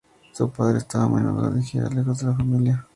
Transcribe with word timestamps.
Su 0.31 0.49
padre 0.49 0.79
estaba 0.79 1.03
a 1.03 1.09
menudo 1.09 1.51
de 1.51 1.61
gira, 1.61 1.87
lejos 1.87 2.17
de 2.17 2.25
la 2.25 2.35
familia. 2.35 2.87